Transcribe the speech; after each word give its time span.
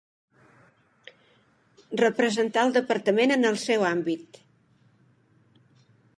Representar 2.03 2.65
el 2.69 2.73
Departament 2.79 3.35
en 3.37 3.51
el 3.51 3.61
seu 3.67 3.87
àmbit. 3.95 4.43